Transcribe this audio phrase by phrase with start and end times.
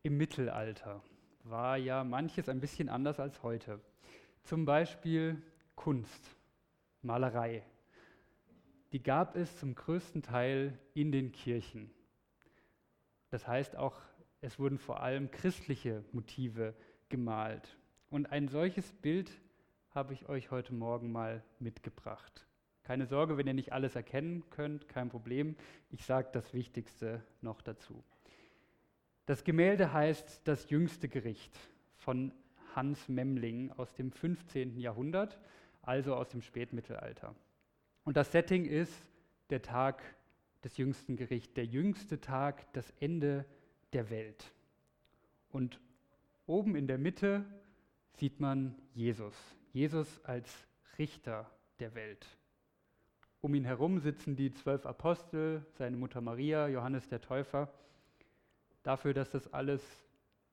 [0.04, 1.02] Im Mittelalter
[1.42, 3.80] war ja manches ein bisschen anders als heute.
[4.44, 5.42] Zum Beispiel
[5.74, 6.36] Kunst,
[7.02, 7.64] Malerei.
[8.92, 11.90] Die gab es zum größten Teil in den Kirchen.
[13.32, 13.96] Das heißt auch,
[14.42, 16.74] es wurden vor allem christliche Motive
[17.08, 17.78] gemalt.
[18.10, 19.30] Und ein solches Bild
[19.88, 22.46] habe ich euch heute Morgen mal mitgebracht.
[22.82, 25.56] Keine Sorge, wenn ihr nicht alles erkennen könnt, kein Problem.
[25.88, 28.04] Ich sage das Wichtigste noch dazu.
[29.24, 31.58] Das Gemälde heißt Das jüngste Gericht
[31.96, 32.34] von
[32.76, 34.78] Hans Memling aus dem 15.
[34.78, 35.40] Jahrhundert,
[35.80, 37.34] also aus dem Spätmittelalter.
[38.04, 38.92] Und das Setting ist
[39.48, 40.02] der Tag
[40.64, 43.44] des jüngsten Gerichts, der jüngste Tag, das Ende
[43.92, 44.52] der Welt.
[45.50, 45.80] Und
[46.46, 47.44] oben in der Mitte
[48.14, 49.34] sieht man Jesus,
[49.72, 50.66] Jesus als
[50.98, 52.26] Richter der Welt.
[53.40, 57.72] Um ihn herum sitzen die zwölf Apostel, seine Mutter Maria, Johannes der Täufer.
[58.84, 59.82] Dafür, dass das alles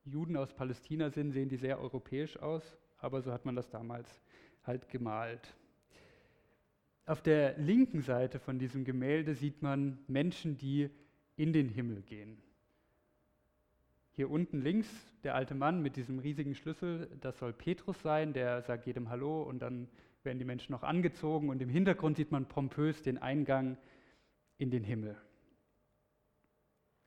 [0.06, 4.22] Juden aus Palästina sind, sehen die sehr europäisch aus, aber so hat man das damals
[4.64, 5.54] halt gemalt.
[7.10, 10.92] Auf der linken Seite von diesem Gemälde sieht man Menschen, die
[11.38, 12.38] in den Himmel gehen.
[14.12, 14.88] Hier unten links
[15.24, 19.42] der alte Mann mit diesem riesigen Schlüssel, das soll Petrus sein, der sagt jedem Hallo
[19.42, 19.90] und dann
[20.22, 23.80] werden die Menschen noch angezogen und im Hintergrund sieht man pompös den Eingang
[24.60, 25.18] in den Himmel.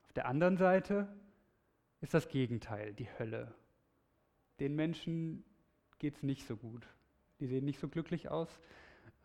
[0.03, 1.07] Auf der anderen Seite
[2.01, 3.55] ist das Gegenteil, die Hölle.
[4.59, 5.45] Den Menschen
[6.01, 6.89] geht es nicht so gut.
[7.39, 8.59] Die sehen nicht so glücklich aus.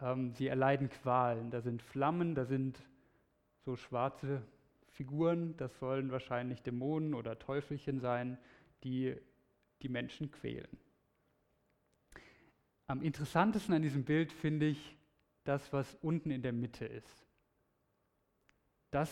[0.02, 1.52] Ähm, sie erleiden Qualen.
[1.52, 2.80] Da sind Flammen, da sind
[3.66, 4.42] so schwarze
[4.92, 5.56] Figuren.
[5.58, 8.38] Das sollen wahrscheinlich Dämonen oder Teufelchen sein,
[8.84, 9.16] die
[9.82, 10.78] die Menschen quälen.
[12.88, 14.98] Am interessantesten an diesem Bild finde ich
[15.44, 17.26] das, was unten in der Mitte ist.
[18.92, 19.12] Das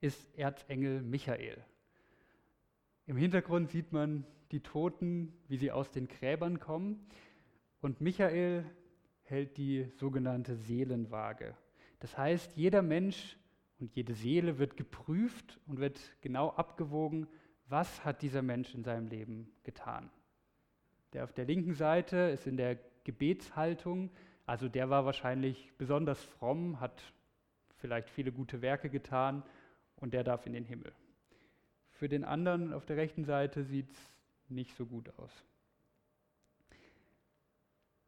[0.00, 1.64] ist Erzengel Michael.
[3.06, 7.06] Im Hintergrund sieht man die Toten, wie sie aus den Gräbern kommen.
[7.80, 8.64] Und Michael
[9.26, 11.54] hält die sogenannte Seelenwaage.
[12.00, 13.36] Das heißt, jeder Mensch
[13.78, 17.26] und jede Seele wird geprüft und wird genau abgewogen,
[17.68, 20.10] was hat dieser Mensch in seinem Leben getan.
[21.12, 24.10] Der auf der linken Seite ist in der Gebetshaltung,
[24.46, 27.02] also der war wahrscheinlich besonders fromm, hat
[27.76, 29.42] vielleicht viele gute Werke getan
[29.96, 30.92] und der darf in den Himmel.
[31.90, 33.98] Für den anderen auf der rechten Seite sieht es
[34.48, 35.44] nicht so gut aus.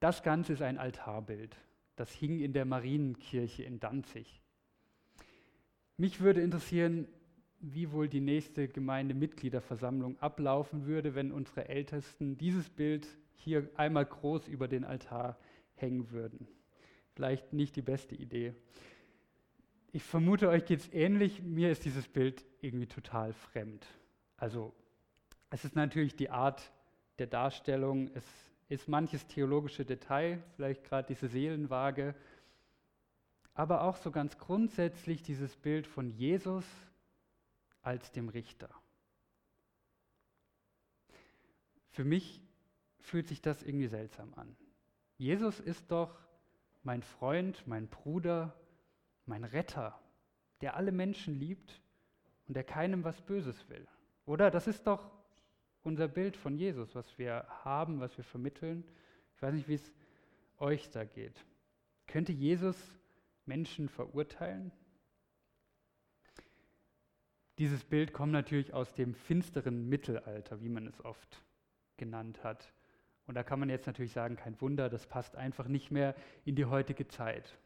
[0.01, 1.57] Das Ganze ist ein Altarbild.
[1.97, 4.41] Das hing in der Marienkirche in Danzig.
[5.97, 7.09] Mich würde interessieren,
[7.61, 14.47] wie wohl die nächste Gemeindemitgliederversammlung ablaufen würde, wenn unsere Ältesten dieses Bild hier einmal groß
[14.47, 15.39] über den Altar
[15.75, 16.47] hängen würden.
[17.15, 18.55] Vielleicht nicht die beste Idee.
[19.91, 21.43] Ich vermute, euch geht es ähnlich.
[21.43, 23.87] Mir ist dieses Bild irgendwie total fremd.
[24.37, 24.73] Also,
[25.51, 26.73] es ist natürlich die Art
[27.19, 28.09] der Darstellung.
[28.15, 28.25] Es
[28.69, 32.15] ist manches theologische Detail, vielleicht gerade diese Seelenwaage,
[33.55, 36.65] aber auch so ganz grundsätzlich dieses Bild von Jesus
[37.83, 38.71] als dem Richter.
[41.91, 42.41] Für mich
[43.01, 44.57] fühlt sich das irgendwie seltsam an.
[45.17, 46.15] Jesus ist doch
[46.83, 48.55] mein Freund, mein Bruder,
[49.27, 49.99] mein Retter,
[50.61, 51.81] der alle Menschen liebt
[52.47, 53.87] und der keinem was Böses will.
[54.27, 55.11] Oder das ist doch
[55.83, 58.85] unser Bild von Jesus, was wir haben, was wir vermitteln.
[59.35, 59.93] Ich weiß nicht, wie es
[60.59, 61.45] euch da geht.
[62.07, 62.77] Könnte Jesus
[63.47, 64.73] Menschen verurteilen?
[67.59, 71.43] Dieses Bild kommt natürlich aus dem finsteren Mittelalter, wie man es oft
[71.97, 72.73] genannt hat.
[73.27, 76.15] Und da kann man jetzt natürlich sagen, kein Wunder, das passt einfach nicht mehr
[76.45, 77.59] in die heutige Zeit.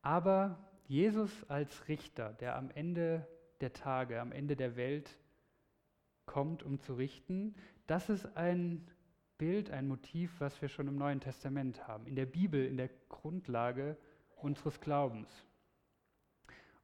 [0.00, 3.26] Aber Jesus als Richter, der am Ende
[3.60, 5.18] der Tage, am Ende der Welt
[6.26, 7.54] kommt, um zu richten,
[7.86, 8.86] das ist ein
[9.38, 12.90] Bild, ein Motiv, was wir schon im Neuen Testament haben, in der Bibel, in der
[13.08, 13.96] Grundlage
[14.36, 15.28] unseres Glaubens.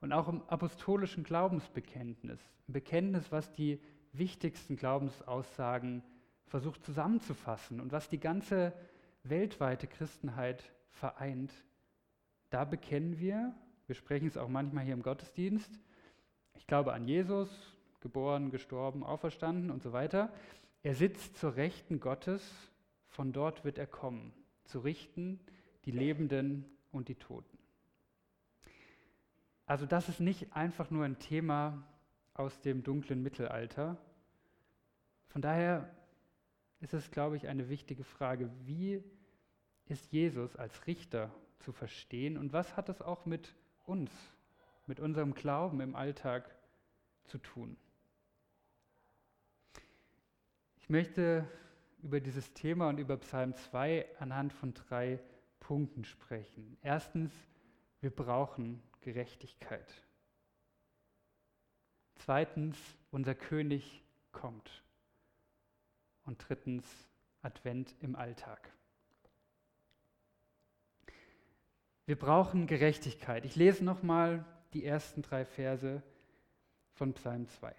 [0.00, 3.80] Und auch im apostolischen Glaubensbekenntnis, ein Bekenntnis, was die
[4.12, 6.02] wichtigsten Glaubensaussagen
[6.46, 8.72] versucht zusammenzufassen und was die ganze
[9.22, 11.52] weltweite Christenheit vereint,
[12.50, 13.54] da bekennen wir,
[13.86, 15.78] wir sprechen es auch manchmal hier im Gottesdienst,
[16.54, 20.32] ich glaube an Jesus, geboren, gestorben, auferstanden und so weiter.
[20.82, 22.42] Er sitzt zur Rechten Gottes,
[23.08, 24.32] von dort wird er kommen,
[24.64, 25.40] zu richten
[25.84, 27.58] die Lebenden und die Toten.
[29.66, 31.82] Also das ist nicht einfach nur ein Thema
[32.34, 33.98] aus dem dunklen Mittelalter.
[35.28, 35.94] Von daher
[36.80, 39.02] ist es, glaube ich, eine wichtige Frage, wie
[39.86, 43.54] ist Jesus als Richter zu verstehen und was hat es auch mit
[43.84, 44.10] uns,
[44.86, 46.54] mit unserem Glauben im Alltag
[47.24, 47.76] zu tun?
[50.88, 51.46] Ich möchte
[52.02, 55.20] über dieses Thema und über Psalm 2 anhand von drei
[55.60, 56.78] Punkten sprechen.
[56.80, 57.30] Erstens,
[58.00, 59.84] wir brauchen Gerechtigkeit.
[62.14, 62.78] Zweitens,
[63.10, 64.02] unser König
[64.32, 64.82] kommt.
[66.24, 66.86] Und drittens,
[67.42, 68.72] Advent im Alltag.
[72.06, 73.44] Wir brauchen Gerechtigkeit.
[73.44, 74.42] Ich lese nochmal
[74.72, 76.02] die ersten drei Verse
[76.94, 77.76] von Psalm 2.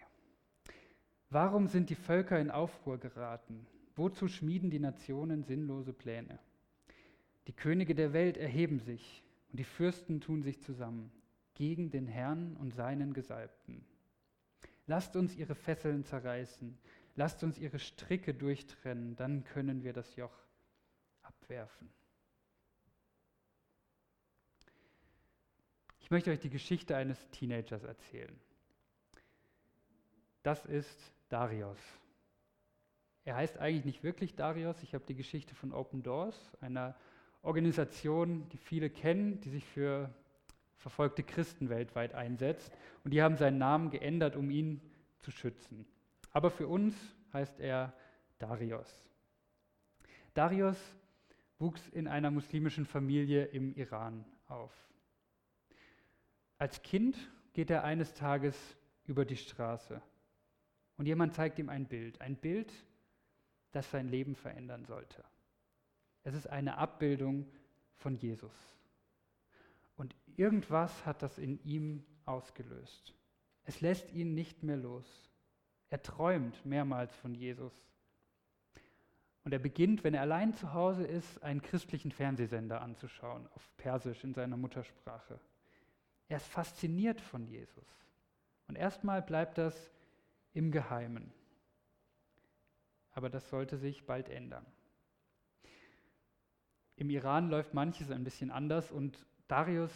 [1.31, 3.68] Warum sind die Völker in Aufruhr geraten?
[3.96, 6.40] Wozu schmieden die Nationen sinnlose Pläne?
[7.48, 11.12] Die Könige der Welt erheben sich und die Fürsten tun sich zusammen
[11.54, 13.86] gegen den Herrn und seinen Gesalbten.
[14.88, 16.78] Lasst uns ihre Fesseln zerreißen,
[17.16, 20.34] lasst uns ihre Stricke durchtrennen, dann können wir das Joch
[21.22, 21.90] abwerfen.
[26.00, 28.36] Ich möchte euch die Geschichte eines Teenagers erzählen.
[30.42, 31.78] Das ist Darius.
[33.24, 34.81] Er heißt eigentlich nicht wirklich Darius.
[34.84, 36.96] Ich habe die Geschichte von Open Doors, einer
[37.44, 40.14] Organisation, die viele kennen, die sich für
[40.78, 42.72] verfolgte Christen weltweit einsetzt.
[43.04, 44.81] Und die haben seinen Namen geändert, um ihn
[45.20, 45.86] zu schützen.
[46.31, 46.96] Aber für uns
[47.34, 47.94] heißt er
[48.40, 49.10] Darius.
[50.34, 50.78] Darius
[51.60, 54.72] wuchs in einer muslimischen Familie im Iran auf.
[56.58, 57.18] Als Kind
[57.54, 58.58] geht er eines Tages
[59.06, 60.02] über die Straße
[61.00, 62.74] und jemand zeigt ihm ein Bild, ein Bild,
[63.72, 65.24] das sein Leben verändern sollte.
[66.25, 67.48] Es ist eine Abbildung
[67.96, 68.51] von Jesus.
[69.96, 73.16] Und irgendwas hat das in ihm ausgelöst.
[73.63, 75.31] Es lässt ihn nicht mehr los.
[75.90, 77.74] Er träumt mehrmals von Jesus.
[79.46, 84.25] Und er beginnt, wenn er allein zu Hause ist, einen christlichen Fernsehsender anzuschauen, auf Persisch
[84.25, 85.40] in seiner Muttersprache.
[86.28, 87.88] Er ist fasziniert von Jesus.
[88.68, 89.90] Und erstmal bleibt das
[90.60, 91.32] im Geheimen.
[93.12, 94.66] Aber das sollte sich bald ändern.
[96.98, 99.94] Im Iran läuft manches ein bisschen anders und Darius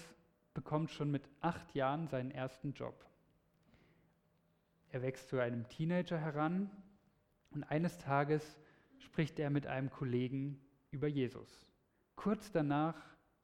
[0.54, 3.06] bekommt schon mit acht Jahren seinen ersten Job.
[4.88, 6.72] Er wächst zu einem Teenager heran
[7.52, 8.58] und eines Tages
[9.00, 10.62] spricht er mit einem Kollegen
[10.92, 11.68] über Jesus.
[12.16, 12.96] Kurz danach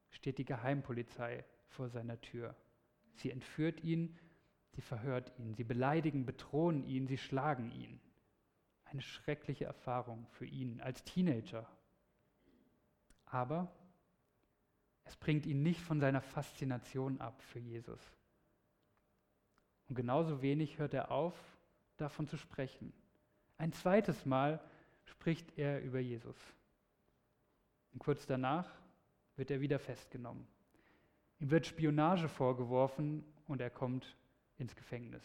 [0.10, 2.56] steht die Geheimpolizei vor seiner Tür.
[3.16, 4.18] Sie entführt ihn,
[4.72, 8.00] sie verhört ihn, sie beleidigen, bedrohen ihn, sie schlagen ihn.
[8.86, 11.68] Eine schreckliche Erfahrung für ihn als Teenager.
[13.26, 13.72] Aber
[15.04, 18.00] es bringt ihn nicht von seiner Faszination ab für Jesus.
[19.88, 21.34] Und genauso wenig hört er auf,
[21.98, 22.94] davon zu sprechen.
[23.58, 24.60] Ein zweites Mal
[25.04, 26.38] spricht er über Jesus.
[27.92, 28.70] Und kurz danach
[29.36, 30.48] wird er wieder festgenommen.
[31.40, 34.16] Ihm wird Spionage vorgeworfen und er kommt
[34.60, 35.24] ins Gefängnis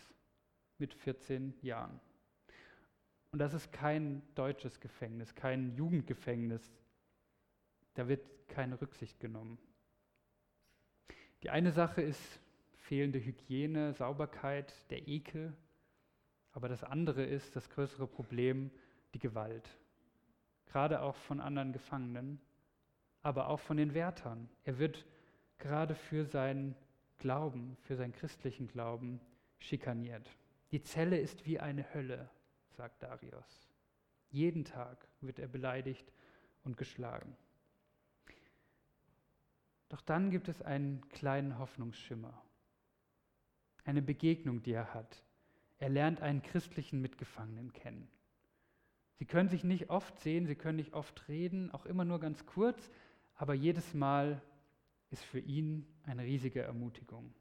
[0.78, 2.00] mit 14 Jahren.
[3.32, 6.72] Und das ist kein deutsches Gefängnis, kein Jugendgefängnis.
[7.94, 9.58] Da wird keine Rücksicht genommen.
[11.42, 12.40] Die eine Sache ist
[12.75, 15.52] fehlende Hygiene, Sauberkeit, der Ekel.
[16.52, 18.70] Aber das andere ist das größere Problem,
[19.14, 19.69] die Gewalt.
[20.67, 22.41] Gerade auch von anderen Gefangenen,
[23.22, 24.48] aber auch von den Wärtern.
[24.62, 25.05] Er wird
[25.58, 26.76] gerade für seinen
[27.18, 29.20] Glauben, für seinen christlichen Glauben
[29.58, 30.28] schikaniert.
[30.72, 32.28] Die Zelle ist wie eine Hölle,
[32.70, 33.68] sagt Darius.
[34.30, 36.12] Jeden Tag wird er beleidigt
[36.64, 37.36] und geschlagen.
[39.88, 42.42] Doch dann gibt es einen kleinen Hoffnungsschimmer,
[43.84, 45.22] eine Begegnung, die er hat.
[45.78, 48.08] Er lernt einen christlichen Mitgefangenen kennen.
[49.18, 52.44] Sie können sich nicht oft sehen, sie können nicht oft reden, auch immer nur ganz
[52.46, 52.90] kurz,
[53.36, 54.42] aber jedes Mal
[55.14, 57.32] ist für ihn eine riesige Ermutigung.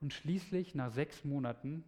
[0.00, 1.84] Und schließlich, nach sechs Monaten,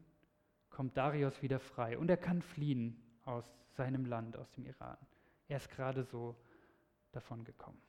[0.70, 4.96] kommt Darius wieder frei und er kann fliehen aus seinem Land, aus dem Iran.
[5.48, 6.36] Er ist gerade so
[7.10, 7.82] davon gekommen.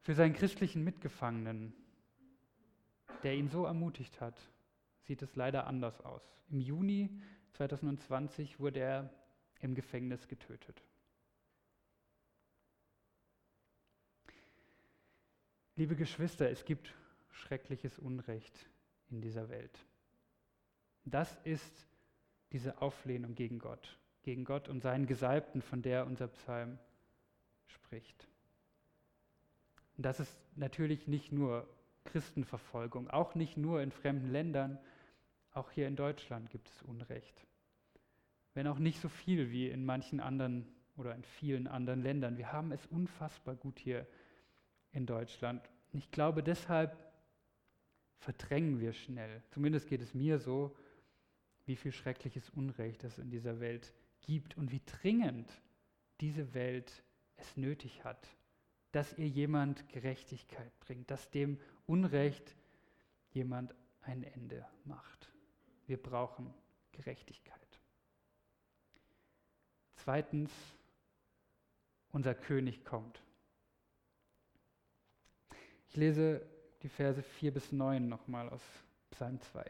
[0.00, 1.74] Für seinen christlichen Mitgefangenen,
[3.22, 4.40] der ihn so ermutigt hat,
[5.02, 6.22] sieht es leider anders aus.
[6.48, 7.20] Im Juni
[7.52, 9.10] 2020 wurde er
[9.60, 10.82] im Gefängnis getötet.
[15.80, 16.94] Liebe Geschwister, es gibt
[17.30, 18.68] schreckliches Unrecht
[19.08, 19.78] in dieser Welt.
[21.06, 21.88] Das ist
[22.52, 26.78] diese Auflehnung gegen Gott, gegen Gott und seinen Gesalbten, von der unser Psalm
[27.66, 28.28] spricht.
[29.96, 31.66] Und das ist natürlich nicht nur
[32.04, 34.78] Christenverfolgung, auch nicht nur in fremden Ländern,
[35.54, 37.46] auch hier in Deutschland gibt es Unrecht.
[38.52, 40.66] Wenn auch nicht so viel wie in manchen anderen
[40.98, 42.36] oder in vielen anderen Ländern.
[42.36, 44.06] Wir haben es unfassbar gut hier
[44.92, 45.68] in Deutschland.
[45.92, 46.96] Ich glaube, deshalb
[48.18, 50.76] verdrängen wir schnell, zumindest geht es mir so,
[51.64, 55.50] wie viel schreckliches Unrecht es in dieser Welt gibt und wie dringend
[56.20, 57.02] diese Welt
[57.36, 58.28] es nötig hat,
[58.92, 62.56] dass ihr jemand Gerechtigkeit bringt, dass dem Unrecht
[63.30, 65.32] jemand ein Ende macht.
[65.86, 66.52] Wir brauchen
[66.92, 67.80] Gerechtigkeit.
[69.96, 70.50] Zweitens,
[72.10, 73.22] unser König kommt.
[75.90, 76.40] Ich lese
[76.84, 78.62] die Verse 4 bis 9 nochmal aus
[79.10, 79.64] Psalm 2.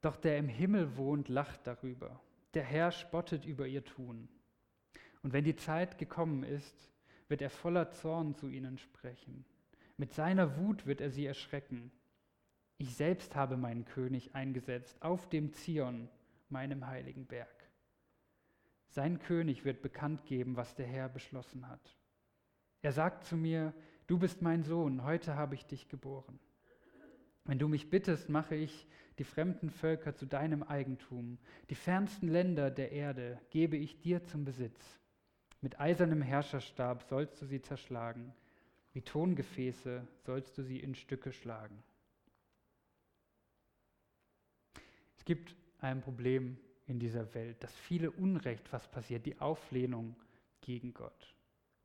[0.00, 2.20] Doch der im Himmel wohnt, lacht darüber.
[2.54, 4.28] Der Herr spottet über ihr Tun.
[5.22, 6.90] Und wenn die Zeit gekommen ist,
[7.28, 9.44] wird er voller Zorn zu ihnen sprechen.
[9.98, 11.92] Mit seiner Wut wird er sie erschrecken.
[12.76, 16.08] Ich selbst habe meinen König eingesetzt auf dem Zion,
[16.48, 17.70] meinem heiligen Berg.
[18.88, 21.96] Sein König wird bekannt geben, was der Herr beschlossen hat.
[22.84, 23.72] Er sagt zu mir,
[24.06, 26.38] du bist mein Sohn, heute habe ich dich geboren.
[27.46, 28.86] Wenn du mich bittest, mache ich
[29.16, 31.38] die fremden Völker zu deinem Eigentum,
[31.70, 35.00] die fernsten Länder der Erde gebe ich dir zum Besitz.
[35.62, 38.34] Mit eisernem Herrscherstab sollst du sie zerschlagen,
[38.92, 41.82] wie Tongefäße sollst du sie in Stücke schlagen.
[45.16, 50.16] Es gibt ein Problem in dieser Welt, dass viele Unrecht, was passiert, die Auflehnung
[50.60, 51.33] gegen Gott.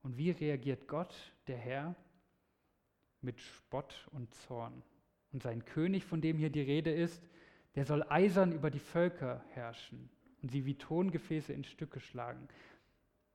[0.01, 1.15] Und wie reagiert Gott,
[1.47, 1.95] der Herr,
[3.21, 4.81] mit Spott und Zorn?
[5.31, 7.21] Und sein König, von dem hier die Rede ist,
[7.75, 10.09] der soll eisern über die Völker herrschen
[10.41, 12.47] und sie wie Tongefäße in Stücke schlagen.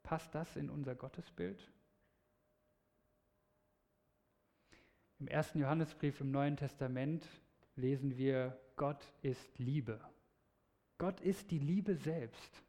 [0.03, 1.71] Passt das in unser Gottesbild?
[5.21, 7.27] Im ersten Johannesbrief im Neuen Testament
[7.77, 10.01] lesen wir, Gott ist Liebe.
[10.99, 12.63] Gott ist die Liebe selbst.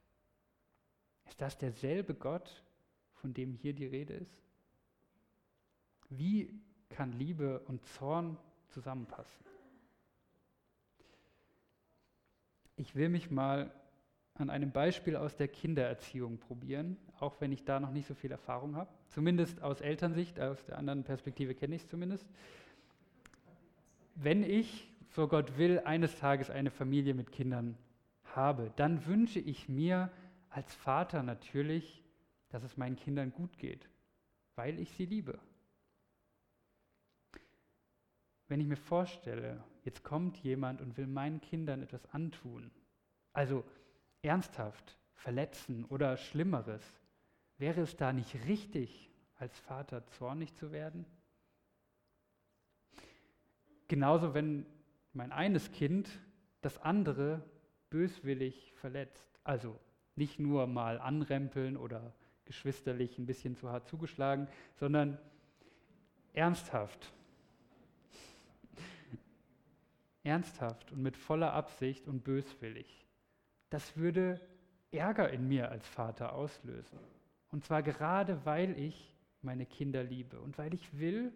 [1.25, 2.63] Ist das derselbe Gott,
[3.25, 4.37] von dem hier die Rede ist?
[6.09, 9.43] Wie kann Liebe und Zorn zusammenpassen?
[12.75, 13.71] Ich will mich mal
[14.35, 18.29] an einem Beispiel aus der Kindererziehung probieren, auch wenn ich da noch nicht so viel
[18.29, 18.91] Erfahrung habe.
[19.07, 22.27] Zumindest aus Elternsicht, aus der anderen Perspektive kenne ich es zumindest.
[24.13, 27.75] Wenn ich, so Gott will, eines Tages eine Familie mit Kindern
[28.35, 30.11] habe, dann wünsche ich mir
[30.51, 32.04] als Vater natürlich,
[32.55, 33.89] dass es meinen Kindern gut geht,
[34.55, 35.37] weil ich sie liebe.
[38.47, 42.71] Wenn ich mir vorstelle, jetzt kommt jemand und will meinen Kindern etwas antun,
[43.33, 43.65] also
[44.21, 46.81] ernsthaft verletzen oder Schlimmeres,
[47.57, 51.05] wäre es da nicht richtig, als Vater zornig zu werden?
[53.89, 54.65] Genauso, wenn
[55.11, 56.09] mein eines Kind
[56.61, 57.43] das andere
[57.89, 59.41] böswillig verletzt.
[59.43, 59.77] Also
[60.15, 65.17] nicht nur mal anrempeln oder geschwisterlich ein bisschen zu hart zugeschlagen, sondern
[66.33, 67.11] ernsthaft.
[70.25, 73.05] ernsthaft und mit voller Absicht und böswillig.
[73.69, 74.41] Das würde
[74.91, 76.99] Ärger in mir als Vater auslösen.
[77.51, 81.31] Und zwar gerade, weil ich meine Kinder liebe und weil ich will,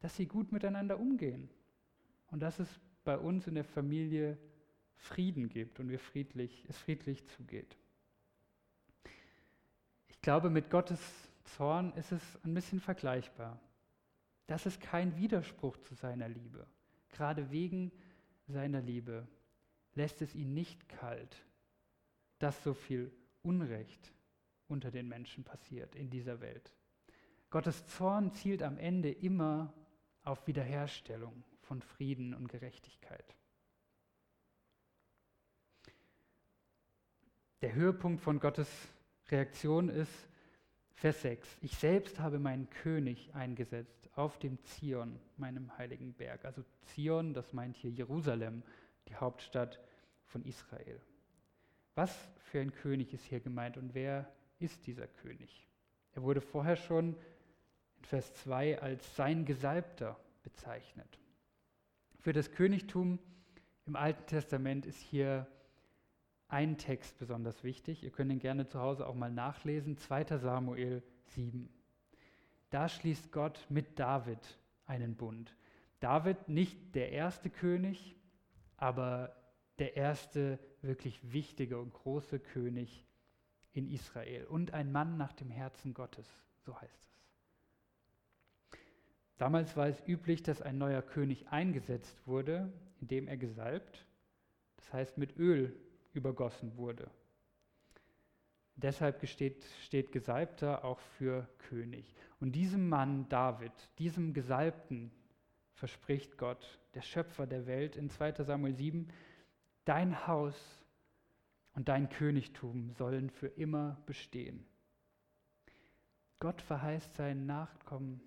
[0.00, 1.48] dass sie gut miteinander umgehen.
[2.30, 2.68] Und dass es
[3.04, 4.38] bei uns in der Familie
[4.96, 7.76] Frieden gibt und wir friedlich, es friedlich zugeht.
[10.20, 11.00] Ich glaube, mit Gottes
[11.56, 13.58] Zorn ist es ein bisschen vergleichbar.
[14.48, 16.66] Das ist kein Widerspruch zu seiner Liebe.
[17.08, 17.90] Gerade wegen
[18.46, 19.26] seiner Liebe
[19.94, 21.42] lässt es ihn nicht kalt,
[22.38, 23.10] dass so viel
[23.40, 24.12] Unrecht
[24.68, 26.74] unter den Menschen passiert in dieser Welt.
[27.48, 29.72] Gottes Zorn zielt am Ende immer
[30.22, 33.38] auf Wiederherstellung von Frieden und Gerechtigkeit.
[37.62, 38.68] Der Höhepunkt von Gottes
[39.30, 40.28] Reaktion ist
[40.94, 41.48] Vers 6.
[41.62, 46.44] Ich selbst habe meinen König eingesetzt auf dem Zion, meinem heiligen Berg.
[46.44, 48.62] Also Zion, das meint hier Jerusalem,
[49.08, 49.80] die Hauptstadt
[50.26, 51.00] von Israel.
[51.94, 55.66] Was für ein König ist hier gemeint und wer ist dieser König?
[56.12, 57.16] Er wurde vorher schon
[57.98, 61.18] in Vers 2 als sein Gesalbter bezeichnet.
[62.18, 63.18] Für das Königtum
[63.86, 65.46] im Alten Testament ist hier
[66.50, 68.02] ein Text besonders wichtig.
[68.02, 69.96] Ihr könnt ihn gerne zu Hause auch mal nachlesen.
[69.96, 70.38] 2.
[70.38, 71.68] Samuel 7.
[72.70, 75.54] Da schließt Gott mit David einen Bund.
[76.00, 78.16] David nicht der erste König,
[78.76, 79.36] aber
[79.78, 83.04] der erste wirklich wichtige und große König
[83.72, 86.26] in Israel und ein Mann nach dem Herzen Gottes,
[86.64, 87.20] so heißt es.
[89.36, 94.06] Damals war es üblich, dass ein neuer König eingesetzt wurde, indem er gesalbt,
[94.76, 95.74] das heißt mit Öl
[96.12, 97.10] übergossen wurde.
[98.76, 102.14] Deshalb steht, steht Gesalbter auch für König.
[102.40, 105.10] Und diesem Mann David, diesem Gesalbten,
[105.74, 109.08] verspricht Gott, der Schöpfer der Welt, in 2 Samuel 7,
[109.84, 110.54] dein Haus
[111.74, 114.66] und dein Königtum sollen für immer bestehen.
[116.38, 118.20] Gott verheißt seinen Nachkommen,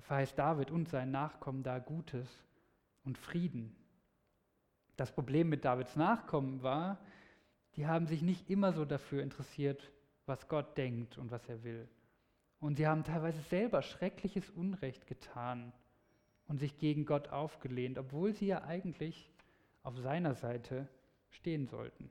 [0.00, 2.28] verheißt David und seinen Nachkommen da Gutes
[3.04, 3.74] und Frieden.
[4.96, 6.98] Das Problem mit Davids Nachkommen war,
[7.76, 9.92] die haben sich nicht immer so dafür interessiert,
[10.24, 11.88] was Gott denkt und was er will.
[12.58, 15.72] Und sie haben teilweise selber schreckliches Unrecht getan
[16.48, 19.30] und sich gegen Gott aufgelehnt, obwohl sie ja eigentlich
[19.82, 20.88] auf seiner Seite
[21.30, 22.10] stehen sollten.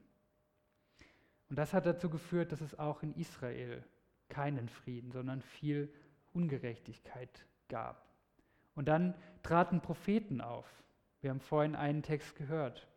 [1.49, 3.83] Und das hat dazu geführt, dass es auch in Israel
[4.29, 5.91] keinen Frieden, sondern viel
[6.33, 8.05] Ungerechtigkeit gab.
[8.75, 10.65] Und dann traten Propheten auf.
[11.21, 12.87] Wir haben vorhin einen Text gehört.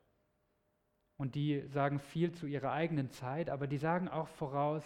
[1.19, 4.85] Und die sagen viel zu ihrer eigenen Zeit, aber die sagen auch voraus,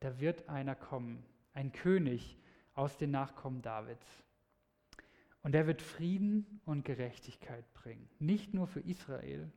[0.00, 2.38] da wird einer kommen, ein König
[2.74, 4.06] aus den Nachkommen Davids.
[5.42, 8.08] Und der wird Frieden und Gerechtigkeit bringen.
[8.18, 9.50] Nicht nur für Israel,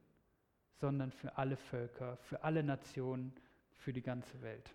[0.79, 3.33] sondern für alle Völker, für alle Nationen,
[3.73, 4.73] für die ganze Welt.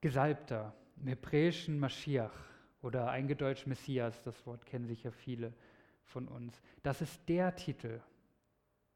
[0.00, 2.34] Gesalbter, im hebräischen Maschiach
[2.80, 5.52] oder eingedeutscht Messias, das Wort kennen sicher viele
[6.04, 6.60] von uns.
[6.82, 8.00] Das ist der Titel,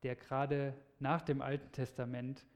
[0.06, 2.46] der gerade nach dem Alten Testament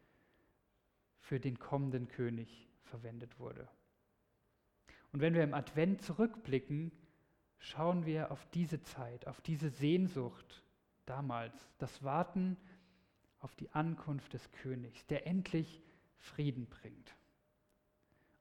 [1.18, 3.66] für den kommenden König verwendet wurde.
[5.10, 6.92] Und wenn wir im Advent zurückblicken,
[7.58, 10.62] schauen wir auf diese Zeit, auf diese Sehnsucht
[11.06, 12.56] damals, das Warten
[13.40, 15.82] auf die Ankunft des Königs, der endlich
[16.18, 17.16] Frieden bringt.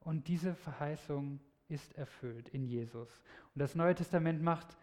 [0.01, 3.23] Und diese Verheißung ist erfüllt in Jesus.
[3.55, 4.77] Und das Neue Testament macht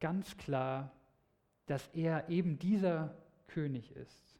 [0.00, 0.90] ganz klar,
[1.66, 3.14] dass er eben dieser
[3.48, 4.38] König ist.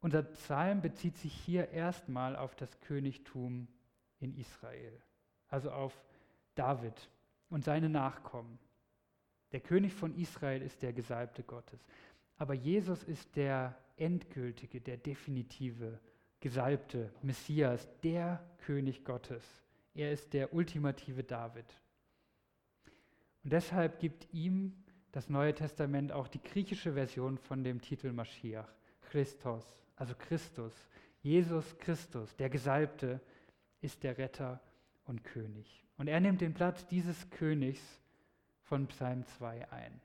[0.00, 3.66] Unser Psalm bezieht sich hier erstmal auf das Königtum
[4.20, 5.00] in Israel,
[5.48, 6.04] also auf
[6.54, 7.10] David
[7.48, 8.58] und seine Nachkommen.
[9.52, 11.84] Der König von Israel ist der Gesalbte Gottes.
[12.36, 15.98] Aber Jesus ist der endgültige, der definitive,
[16.40, 19.42] gesalbte Messias, der König Gottes.
[19.94, 21.64] Er ist der ultimative David.
[23.42, 24.74] Und deshalb gibt ihm
[25.16, 28.68] das Neue Testament auch die griechische Version von dem Titel Maschiach,
[29.00, 29.64] Christos,
[29.96, 30.74] also Christus.
[31.22, 33.22] Jesus Christus, der Gesalbte,
[33.80, 34.60] ist der Retter
[35.06, 35.86] und König.
[35.96, 37.80] Und er nimmt den Platz dieses Königs
[38.60, 40.02] von Psalm 2 ein.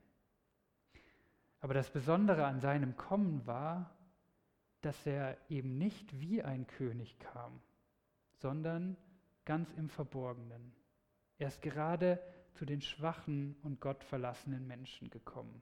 [1.60, 3.94] Aber das Besondere an seinem Kommen war,
[4.80, 7.60] dass er eben nicht wie ein König kam,
[8.38, 8.96] sondern
[9.44, 10.72] ganz im Verborgenen.
[11.38, 12.18] Er ist gerade
[12.54, 15.62] zu den schwachen und gottverlassenen Menschen gekommen.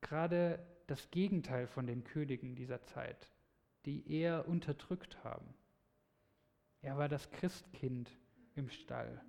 [0.00, 3.30] Gerade das Gegenteil von den Königen dieser Zeit,
[3.86, 5.54] die eher unterdrückt haben.
[6.82, 8.10] Er war das Christkind
[8.54, 9.22] im Stall.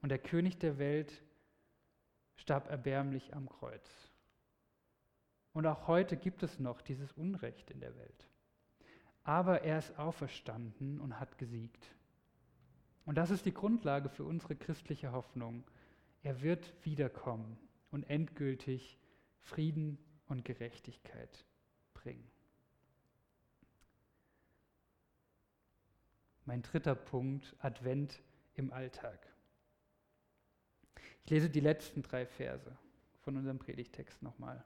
[0.00, 1.24] Und der König der Welt
[2.36, 3.90] starb erbärmlich am Kreuz.
[5.52, 8.28] Und auch heute gibt es noch dieses Unrecht in der Welt.
[9.22, 11.94] Aber er ist auferstanden und hat gesiegt.
[13.04, 15.64] Und das ist die Grundlage für unsere christliche Hoffnung.
[16.22, 17.58] Er wird wiederkommen
[17.90, 18.98] und endgültig
[19.40, 21.44] Frieden und Gerechtigkeit
[21.92, 22.26] bringen.
[26.46, 28.22] Mein dritter Punkt, Advent
[28.54, 29.18] im Alltag.
[31.24, 32.76] Ich lese die letzten drei Verse
[33.22, 34.62] von unserem Predigtext nochmal.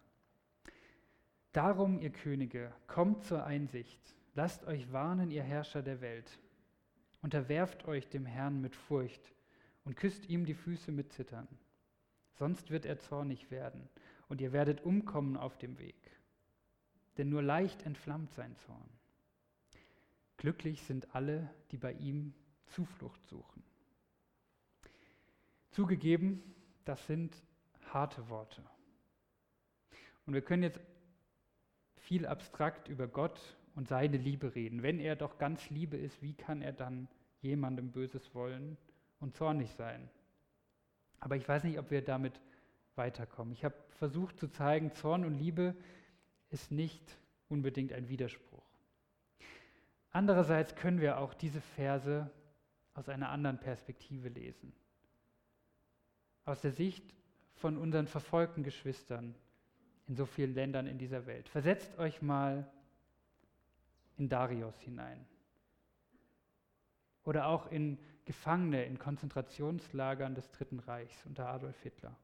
[1.53, 6.39] Darum, ihr Könige, kommt zur Einsicht, lasst euch warnen, ihr Herrscher der Welt.
[7.23, 9.33] Unterwerft euch dem Herrn mit Furcht
[9.85, 11.49] und küsst ihm die Füße mit Zittern.
[12.35, 13.89] Sonst wird er zornig werden
[14.29, 15.97] und ihr werdet umkommen auf dem Weg.
[17.17, 18.89] Denn nur leicht entflammt sein Zorn.
[20.37, 22.33] Glücklich sind alle, die bei ihm
[22.67, 23.65] Zuflucht suchen.
[25.73, 26.43] Zugegeben,
[26.85, 27.35] das sind
[27.93, 28.63] harte Worte.
[30.27, 30.81] Und wir können jetzt
[31.97, 34.83] viel abstrakt über Gott und seine Liebe reden.
[34.83, 37.07] Wenn er doch ganz Liebe ist, wie kann er dann
[37.43, 38.77] jemandem Böses wollen
[39.21, 40.11] und zornig sein?
[41.21, 42.41] Aber ich weiß nicht, ob wir damit
[42.97, 43.53] weiterkommen.
[43.53, 45.77] Ich habe versucht zu zeigen, Zorn und Liebe
[46.51, 47.05] ist nicht
[47.49, 48.65] unbedingt ein Widerspruch.
[50.11, 52.29] Andererseits können wir auch diese Verse
[52.95, 54.73] aus einer anderen Perspektive lesen.
[56.45, 57.05] Aus der Sicht
[57.55, 59.37] von unseren verfolgten Geschwistern
[60.09, 61.49] in so vielen Ländern in dieser Welt.
[61.49, 62.69] Versetzt euch mal
[64.19, 65.27] in Darius hinein
[67.25, 72.17] oder auch in Gefangene in Konzentrationslagern des Dritten Reichs unter Adolf Hitler.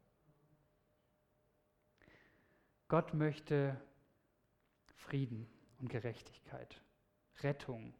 [2.88, 3.80] Gott möchte
[4.96, 5.46] Frieden
[5.78, 6.80] und Gerechtigkeit,
[7.42, 7.94] Rettung.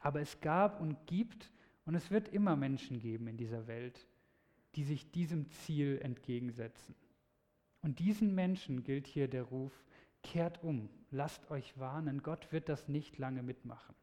[0.00, 1.50] Aber es gab und gibt
[1.86, 4.06] und es wird immer Menschen geben in dieser Welt,
[4.74, 6.94] die sich diesem Ziel entgegensetzen.
[7.82, 9.84] Und diesen Menschen gilt hier der Ruf,
[10.24, 13.94] kehrt um, lasst euch warnen, Gott wird das nicht lange mitmachen.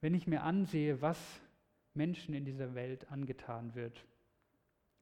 [0.00, 1.18] Wenn ich mir ansehe, was
[1.94, 4.04] Menschen in dieser Welt angetan wird,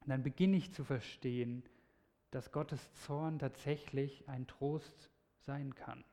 [0.07, 1.63] dann beginne ich zu verstehen,
[2.31, 6.05] dass Gottes Zorn tatsächlich ein Trost sein kann.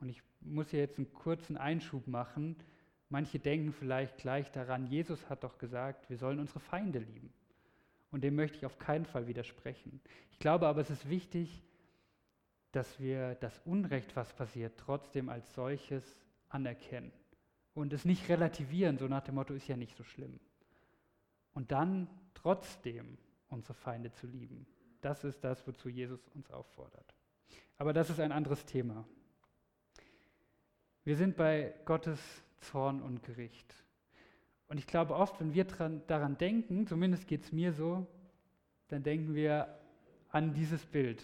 [0.00, 2.56] Und ich muss hier jetzt einen kurzen Einschub machen.
[3.08, 7.32] Manche denken vielleicht gleich daran, Jesus hat doch gesagt, wir sollen unsere Feinde lieben.
[8.10, 10.00] Und dem möchte ich auf keinen Fall widersprechen.
[10.30, 11.62] Ich glaube aber, es ist wichtig,
[12.72, 16.16] dass wir das Unrecht, was passiert, trotzdem als solches
[16.48, 17.12] anerkennen
[17.74, 20.40] und es nicht relativieren, so nach dem Motto, ist ja nicht so schlimm.
[21.52, 24.66] Und dann trotzdem unsere Feinde zu lieben.
[25.00, 27.14] Das ist das, wozu Jesus uns auffordert.
[27.78, 29.06] Aber das ist ein anderes Thema.
[31.04, 32.20] Wir sind bei Gottes
[32.58, 33.74] Zorn und Gericht.
[34.68, 38.06] Und ich glaube oft, wenn wir dran, daran denken, zumindest geht es mir so,
[38.88, 39.78] dann denken wir
[40.30, 41.22] an dieses Bild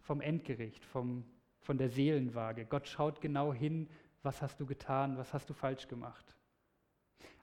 [0.00, 1.24] vom Endgericht, vom,
[1.60, 2.64] von der Seelenwaage.
[2.66, 3.88] Gott schaut genau hin,
[4.22, 6.36] was hast du getan, was hast du falsch gemacht.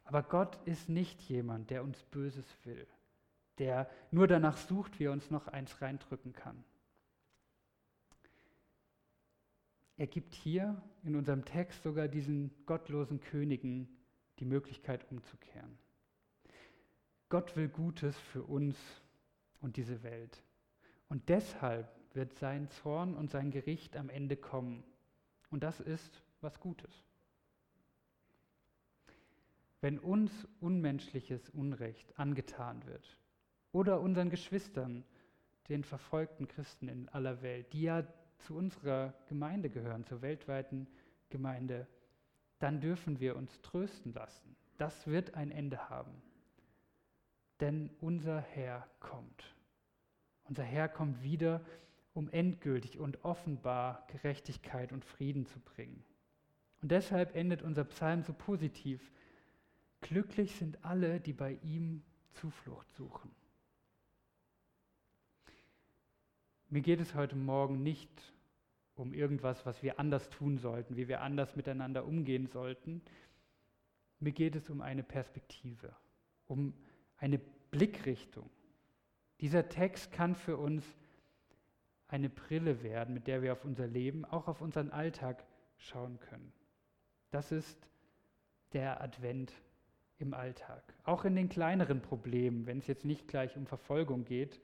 [0.03, 2.87] Aber Gott ist nicht jemand, der uns Böses will,
[3.57, 6.63] der nur danach sucht, wie er uns noch eins reindrücken kann.
[9.97, 13.87] Er gibt hier in unserem Text sogar diesen gottlosen Königen
[14.39, 15.77] die Möglichkeit umzukehren.
[17.29, 18.77] Gott will Gutes für uns
[19.61, 20.43] und diese Welt.
[21.07, 24.83] Und deshalb wird sein Zorn und sein Gericht am Ende kommen.
[25.49, 26.91] Und das ist was Gutes.
[29.81, 33.17] Wenn uns unmenschliches Unrecht angetan wird
[33.71, 35.03] oder unseren Geschwistern,
[35.69, 38.05] den verfolgten Christen in aller Welt, die ja
[38.39, 40.87] zu unserer Gemeinde gehören, zur weltweiten
[41.29, 41.87] Gemeinde,
[42.59, 44.55] dann dürfen wir uns trösten lassen.
[44.77, 46.21] Das wird ein Ende haben.
[47.59, 49.55] Denn unser Herr kommt.
[50.43, 51.61] Unser Herr kommt wieder,
[52.13, 56.03] um endgültig und offenbar Gerechtigkeit und Frieden zu bringen.
[56.81, 59.11] Und deshalb endet unser Psalm so positiv.
[60.01, 63.31] Glücklich sind alle, die bei ihm Zuflucht suchen.
[66.75, 68.09] Mir geht es heute Morgen nicht
[68.95, 73.01] um irgendwas, was wir anders tun sollten, wie wir anders miteinander umgehen sollten.
[74.19, 75.95] Mir geht es um eine Perspektive,
[76.47, 76.73] um
[77.15, 77.39] eine
[77.71, 78.49] Blickrichtung.
[79.39, 80.83] Dieser Text kann für uns
[82.09, 85.45] eine Brille werden, mit der wir auf unser Leben, auch auf unseren Alltag
[85.77, 86.51] schauen können.
[87.31, 87.87] Das ist
[88.73, 89.53] der Advent
[90.17, 90.83] im Alltag.
[91.05, 94.59] Auch in den kleineren Problemen, wenn es jetzt nicht gleich um Verfolgung geht,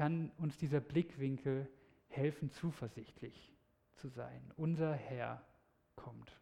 [0.00, 1.68] kann uns dieser Blickwinkel
[2.08, 3.52] helfen, zuversichtlich
[3.96, 4.50] zu sein.
[4.56, 5.44] Unser Herr
[5.94, 6.40] kommt.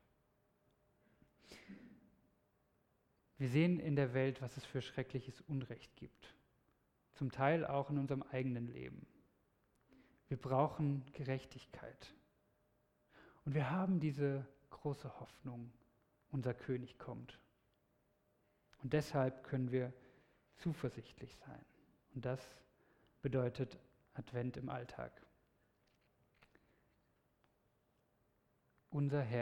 [3.36, 6.36] Wir sehen in der Welt, was es für schreckliches Unrecht gibt.
[7.14, 9.08] Zum Teil auch in unserem eigenen Leben.
[10.28, 12.14] Wir brauchen Gerechtigkeit.
[13.44, 15.72] Und wir haben diese große Hoffnung,
[16.30, 17.40] unser König kommt.
[18.84, 19.92] Und deshalb können wir
[20.58, 21.64] zuversichtlich sein.
[22.14, 22.40] Und das
[23.22, 23.78] bedeutet
[24.14, 25.12] Advent im Alltag.
[28.90, 29.36] Unser Herr